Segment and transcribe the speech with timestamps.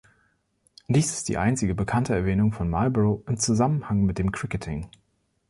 [0.87, 4.89] Dies ist die einzige bekannte Erwähnung von Marlborough im Zusammenhang mit dem Cricketing.